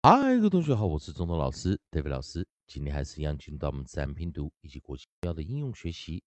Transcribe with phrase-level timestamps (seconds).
[0.00, 2.46] 嗨，各位同学好，我是中东老师 David 老师。
[2.68, 6.22] 今天还是一样进入到我们自然拼读以及国际标的应用学习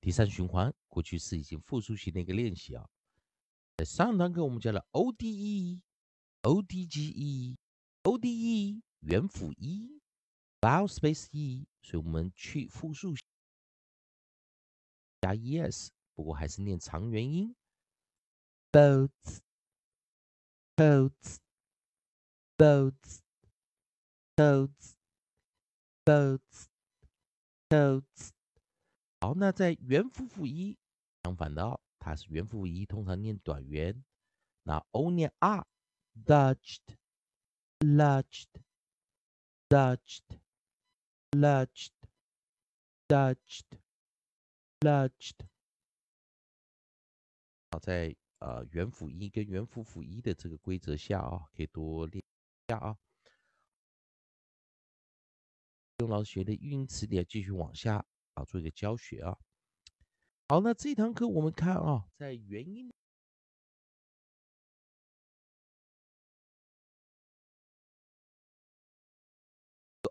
[0.00, 2.88] 第三循环，过去式以及复数型的一个练习啊。
[3.76, 5.82] 在上堂课我们教了 ODE、
[6.40, 7.58] ODGE、
[8.04, 10.00] ODE 元辅 e、
[10.62, 13.14] v o w space e，所以我们去复数
[15.20, 17.54] 加 es，不过还是念长元音
[18.72, 19.40] ，boats、
[20.74, 21.36] boats。
[22.60, 23.22] Boats,
[24.36, 24.92] boats,
[26.04, 26.66] boats,
[27.70, 28.32] boats。
[29.18, 30.76] 好，那在元辅辅一
[31.24, 34.04] 相反的哦，它是元辅一，通常念短元。
[34.64, 36.98] 那 o 念 r，dodged,
[37.78, 38.44] lodged,
[39.70, 40.20] dodged,
[41.30, 41.92] lodged,
[43.08, 43.64] dodged,
[44.80, 45.46] lodged。
[47.70, 52.22] 好，在呃元辅一跟元辅辅一的这个规则下啊，可以多练。
[52.70, 52.96] 下啊，
[55.98, 59.36] 用老师学的语音词典继续往下啊，做一个教学啊。
[60.46, 62.92] 好，那这堂课我们看啊，在元音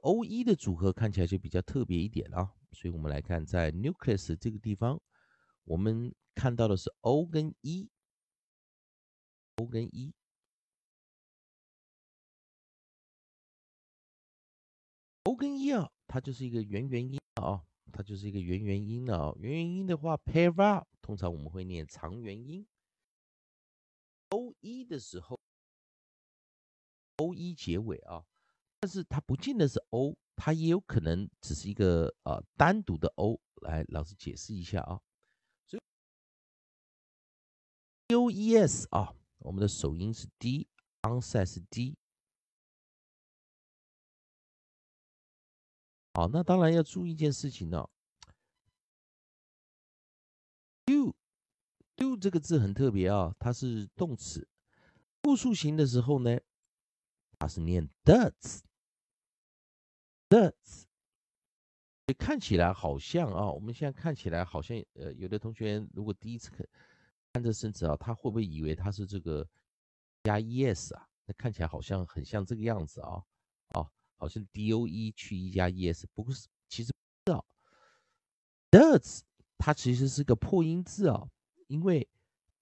[0.02, 5.02] o e 的组合看起来就比较特别一点啊，所以我们来看在 nucleus 这个地方，
[5.64, 7.88] 我们看到的是 O 跟 E，O
[9.66, 10.14] 跟 E。
[15.30, 17.64] O 跟 E 啊，它就是一个元元音啊，
[17.94, 19.32] 它就是一个元元音啊。
[19.38, 22.66] 元元音的话，pair up，通常我们会念长元音。
[24.30, 25.40] O 一的时候
[27.18, 28.26] ，O 一结尾啊，
[28.80, 33.40] 但是它不见得是 O，它也有可能只是一个呃单独的 O。
[33.62, 35.00] 来，老师解释一下啊。
[35.68, 35.78] 所
[38.08, 41.96] 以 O E S 啊，我们的首音是 D，onset 是 D。
[46.20, 47.90] 好，那当然要注意一件事情呢。
[50.84, 54.46] do，do 这个字很特别啊，它是动词，
[55.24, 56.38] 复数型的时候呢，
[57.38, 58.44] 它是念 does，does，
[62.18, 66.68] 看起来好像啊，我们现在看起来好像，呃，有的同学如果第一次看
[67.32, 69.48] 看这生词啊，他会不会以为它是这个
[70.24, 71.08] 加 es 啊？
[71.24, 73.24] 那看起来好像很像这个样子啊，
[73.70, 73.90] 啊。
[74.20, 77.46] 好像 d o e 去 e 加 e s，不过是其实不知道
[78.70, 79.22] does
[79.58, 81.28] 它其实是个破音字啊，
[81.68, 82.08] 因为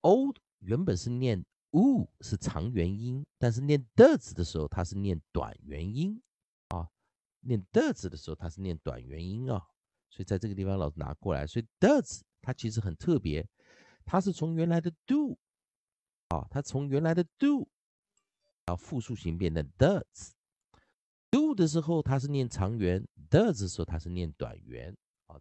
[0.02, 6.22] o 原本是念 u 是长元音，但是念 does 的时候它是念短元音
[6.70, 6.88] 啊，
[7.42, 9.68] 念 does 的时候它是念短元音啊，
[10.10, 13.48] 所以在这个地方老师拿过来，所以 does 它其实很特别，
[14.06, 15.38] 它是从原来的 do
[16.30, 17.68] 啊，它从原来的 do
[18.64, 20.37] 到复数型变成 does。
[21.30, 24.96] Do 的时候，它是念长元；does 的时候，它是念短元。
[25.28, 25.40] 啊，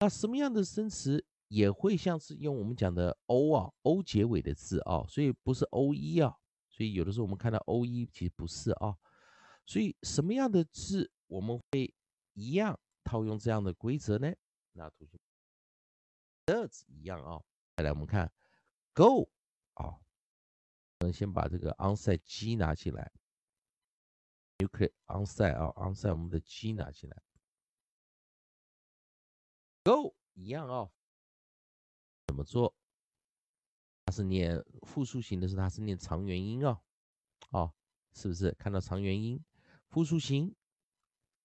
[0.00, 6.36] 那什么样的生词也会像是用我们讲的 o 啊，o 结尾的字啊，所以不是 o 一啊。
[6.68, 8.96] 所以有的时候我们看到 o 一，其实不是啊。
[9.66, 11.92] 所以什么样的字我们会
[12.34, 14.32] 一样套用这样的规则呢？
[14.72, 15.18] 那同学
[16.46, 17.42] ，does 一样啊。
[17.76, 18.32] 再来我们看
[18.94, 19.28] go
[19.74, 19.98] 啊，
[21.00, 23.10] 我们先把这个 onset G 拿起来。
[24.60, 27.22] 就可以 onside 啊 onside 我们的 G 拿起来
[29.82, 30.90] ，go 一样啊，
[32.26, 32.76] 怎么做？
[34.04, 36.82] 它是念复数型的是，它是念长元音啊，
[37.52, 37.72] 哦，
[38.12, 38.52] 是不是？
[38.58, 39.42] 看到长元音，
[39.88, 40.54] 复数型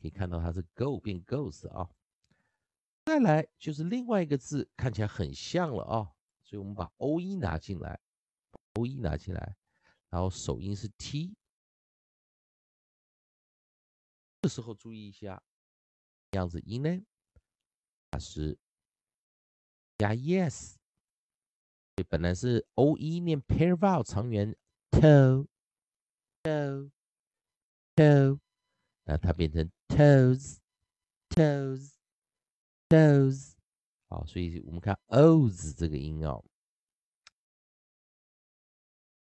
[0.00, 1.90] 可以看到它是 go 变 goes 啊，
[3.04, 6.12] 再来就是另外一个字看起来很像了啊，
[6.42, 8.00] 所以我们把 o 一拿进来
[8.74, 9.56] ，o 一拿进来，
[10.08, 11.34] 然后首音是 t，
[14.40, 15.42] 这时候注意一下
[16.30, 17.04] 样子音呢，
[18.10, 18.58] 它是
[19.98, 24.56] 加 yes，所以本来是 o 一念 pair vowel 长元
[24.90, 25.46] to
[26.42, 26.90] to
[27.96, 28.40] to，
[29.10, 30.58] 那它变成 toes,
[31.30, 31.94] toes,
[32.88, 33.54] toes。
[34.06, 36.44] 好，所以我们看 o's 这个音哦。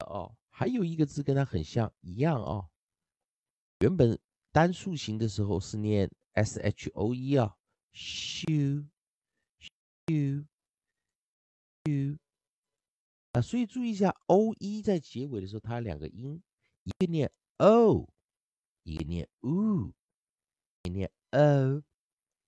[0.08, 2.68] 哦，还有一个字跟它很像，一样哦。
[3.82, 4.20] 原本
[4.52, 7.56] 单数形的时候是念 s h o e 啊
[7.94, 8.88] ，shoe,
[10.08, 10.48] shoe,
[11.84, 12.18] shoe。
[13.34, 16.42] 啊，所以注意一下，o e 在结尾的时候，它两个音，
[16.86, 18.10] 一个念 o，
[18.85, 19.93] 一个念 u，
[20.83, 21.83] 一个念 o，